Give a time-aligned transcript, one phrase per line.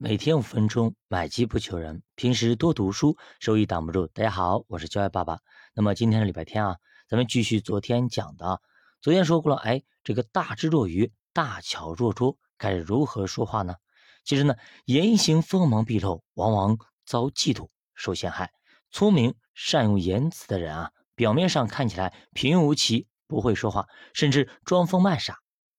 [0.00, 2.04] 每天五分钟，买机不求人。
[2.14, 4.06] 平时多读书，收益挡不住。
[4.06, 5.40] 大家好，我是教爱爸爸。
[5.74, 6.76] 那么今天是礼拜天啊，
[7.08, 8.62] 咱们继续昨天讲的。
[9.00, 13.74] 昨天说过了，哎，这个大智若愚，大巧若拙，该如何说话呢？
[14.22, 18.52] 其实呢，言行锋芒毕露，往往遭嫉妒，受陷害。
[18.92, 25.38] 聪明善用言辞的人啊，表面上看起来平庸无奇，不会说话，甚至装疯卖傻，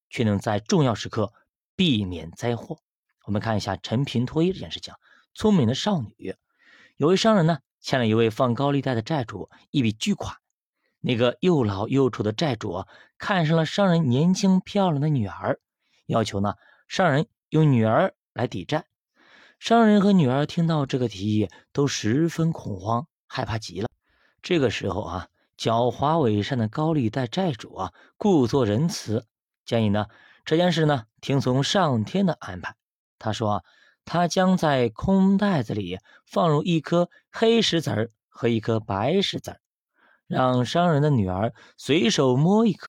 [0.10, 1.32] 却能在重要时刻
[1.78, 2.82] 避免灾祸。
[3.26, 4.94] 我们看一下陈平脱衣这件事情。
[5.34, 6.36] 聪明的少女，
[6.98, 10.36] 有位商人呢，欠了一位放高利贷的债主一笔巨款。
[11.02, 12.84] 那个又老又丑的债主
[13.18, 15.60] 看上了商人年轻漂亮的女儿，
[16.07, 16.56] 要求呢，
[16.88, 18.86] 商人用女儿来抵债。
[19.60, 23.88] 商人和女儿听到这个提议，都十分恐慌，害怕极了。
[24.42, 29.26] 这个时候啊，狡猾伪善的高利贷债主啊，故作仁慈，
[29.65, 30.07] 建议呢，
[30.43, 32.76] 这件事呢，听从上天的安排。
[33.19, 33.64] 他说
[34.05, 39.59] ：“他将在空袋子里放入一颗黑石子儿和一颗白石子儿，
[40.26, 42.88] 让商人的女儿随手摸一颗。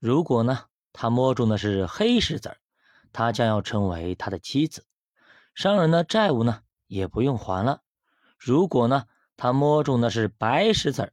[0.00, 2.56] 如果呢，他摸中的是黑石子儿，
[3.12, 4.84] 他将要成为他的妻子，
[5.54, 7.80] 商人的债务呢也不用还了。
[8.36, 9.04] 如果呢，
[9.36, 11.12] 他摸中的是白石子儿，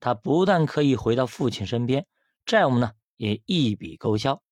[0.00, 2.06] 他不但可以回到父亲身边，
[2.46, 4.42] 债务呢也一笔勾销。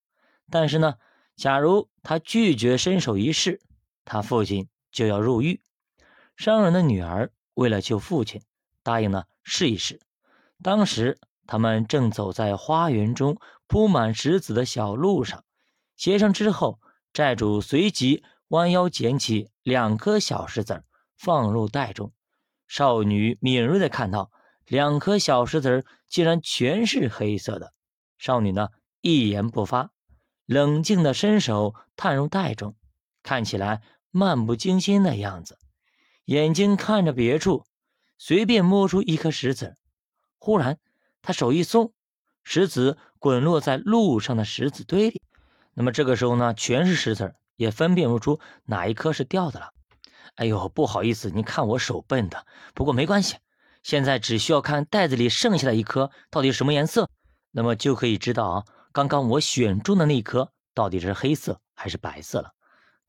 [0.51, 0.95] 但是呢。”
[1.37, 3.61] 假如他拒绝伸手一试，
[4.05, 5.61] 他父亲就要入狱。
[6.37, 8.43] 商人的女儿为了救父亲，
[8.83, 10.01] 答应了试一试。
[10.63, 15.45] 当时他们正走在花园中铺满石子的小路上，
[15.97, 16.81] 协商之后，
[17.13, 20.85] 债主随即弯腰捡起两颗小石子
[21.17, 22.13] 放入袋中。
[22.69, 24.31] 少女敏锐地看到，
[24.67, 27.73] 两颗小石子竟然全是黑色的。
[28.19, 28.69] 少女呢，
[29.01, 29.91] 一言不发。
[30.53, 32.77] 冷静的伸手探入袋中，
[33.23, 35.59] 看起来漫不经心的样子，
[36.27, 37.65] 眼睛看着别处，
[38.19, 39.77] 随便摸出一颗石子。
[40.39, 40.79] 忽然，
[41.23, 41.95] 他手一松，
[42.45, 45.23] 石子滚落在路上的石子堆里。
[45.73, 49.71] 那么这个时候呢，全是石子，也分辨不出哪一颗是掉的了。
[50.35, 52.47] 哎呦，不好意思，你看我手笨的。
[52.75, 53.37] 不过没关系，
[53.83, 57.09] 现在只需要看袋子里剩下的一颗到底什么颜色，
[57.53, 58.65] 那么就可以知道啊。
[58.93, 62.53] 刚刚我选中的那颗到底是黑色还是白色了？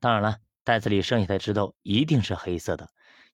[0.00, 2.88] 当然了，袋子里剩下的石头一定是黑色的。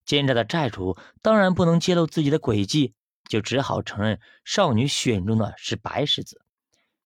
[0.04, 2.94] 奸诈的债主当然不能揭露自己的诡计，
[3.28, 6.40] 就只好承认少女选中的是白石子。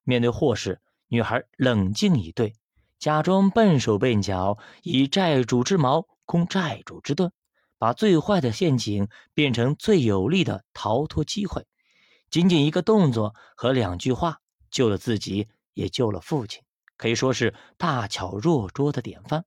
[0.03, 2.55] 面对祸事，女孩冷静以对，
[2.99, 7.31] 假装笨手笨脚，以债主之矛攻债主之盾，
[7.77, 11.67] 把最坏的陷阱变成最有利的逃脱机会。
[12.31, 14.41] 仅仅一个动作和两句话。
[14.75, 16.61] 救了自己，也救了父亲，
[16.97, 19.45] 可以说是大巧若拙的典范。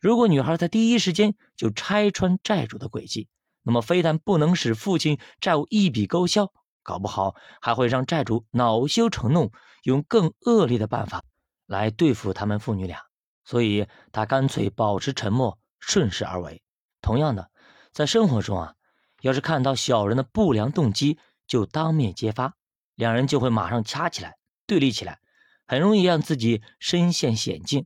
[0.00, 3.28] 如果女孩在第一时间就拆穿债主的诡计，
[3.64, 6.52] 那么非但不能使父亲债务一笔勾销，
[6.84, 9.50] 搞不好还会让债主恼羞成怒，
[9.82, 11.24] 用更恶劣的办法
[11.66, 13.00] 来对付他们父女俩。
[13.44, 16.62] 所以，他干脆保持沉默，顺势而为。
[17.00, 17.50] 同样的，
[17.92, 18.74] 在生活中啊，
[19.22, 21.18] 要是看到小人的不良动机，
[21.48, 22.54] 就当面揭发，
[22.94, 24.36] 两人就会马上掐起来。
[24.72, 25.20] 对立起来，
[25.66, 27.84] 很容易让自己身陷险境，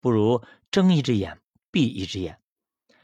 [0.00, 2.40] 不如睁一只眼闭一只眼，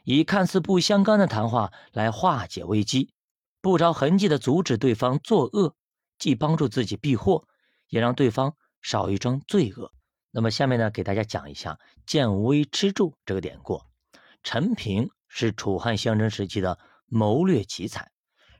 [0.02, 3.12] 以看似不相干的谈话来化解危机，
[3.60, 5.76] 不着痕迹的阻止对方作恶，
[6.18, 7.46] 既帮助自己避祸，
[7.88, 9.92] 也让对方少一桩罪恶。
[10.30, 13.82] 那么下面呢，给大家讲一下“见微知著”这个典故。
[14.42, 18.10] 陈平是楚汉相争时期的谋略奇才，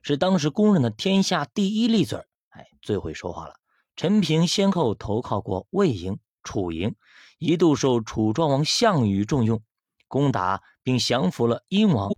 [0.03, 2.19] 是当时公认的天下第一利嘴
[2.51, 3.58] 哎，最会说话了。
[3.99, 6.95] 陈平先后投靠过魏营、楚营，
[7.41, 9.61] 一度受楚庄王项羽重用，
[10.07, 12.15] 攻打并降服了殷王，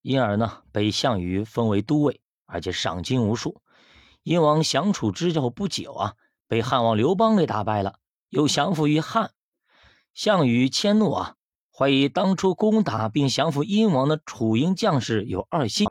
[0.00, 3.60] 因而呢被项羽封为都尉，而且赏金无数。
[4.22, 6.14] 殷王降楚之后不久啊，
[6.46, 9.32] 被汉王刘邦给打败了，又降服于汉。
[10.12, 11.34] 项羽迁怒啊，
[11.76, 15.88] 怀疑当初攻打并降服殷王的楚营将士有二心，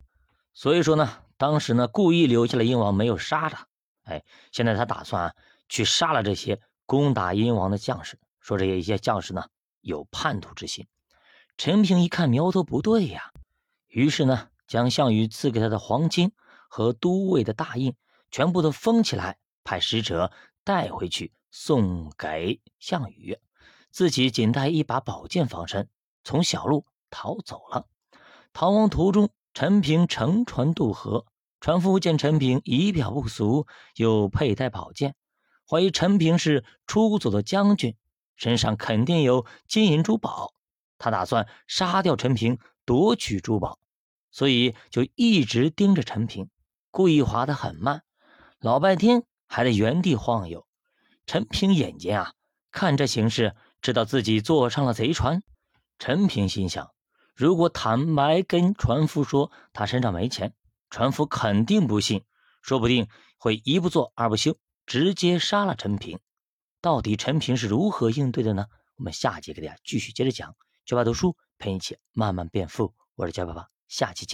[0.53, 3.67] 所以说呢，当时呢故意留下了殷王，没有杀他。
[4.03, 5.35] 哎，现在他打算
[5.69, 9.45] 去杀了这些攻打殷王的将士，说这些一些将士呢
[9.81, 10.87] 有叛徒之心。
[11.57, 13.31] 陈平一看苗头不对呀，
[13.87, 16.31] 于是呢将项羽赐给他的黄金
[16.67, 17.95] 和都尉的大印
[18.31, 20.31] 全部都封起来，派使者
[20.63, 23.37] 带回去送给项羽，
[23.91, 25.87] 自己仅带一把宝剑防身，
[26.23, 27.87] 从小路逃走了。
[28.51, 31.25] 逃亡途中，陈平乘船渡河。
[31.63, 35.15] 船夫见陈平仪表不俗，又佩戴宝剑，
[35.65, 37.95] 怀疑陈平是出走的将军，
[38.35, 40.53] 身上肯定有金银珠宝。
[40.97, 43.79] 他打算杀掉陈平，夺取珠宝，
[44.29, 46.49] 所以就一直盯着陈平，
[46.91, 48.03] 故意滑得很慢，
[48.59, 50.67] 老半天还在原地晃悠。
[51.25, 52.33] 陈平眼睛啊，
[52.73, 55.41] 看这形势，知道自己坐上了贼船。
[55.97, 56.91] 陈平心想，
[57.33, 60.53] 如果坦白跟船夫说他身上没钱，
[60.93, 62.23] 船夫肯定不信，
[62.61, 63.07] 说不定
[63.39, 66.19] 会一不做二不休，直接杀了陈平。
[66.81, 68.67] 到底陈平是如何应对的呢？
[68.97, 70.55] 我们下节给大家继续接着讲。
[70.85, 74.31] 学霸读书陪你一起慢慢变富，我是教爸爸，下期见。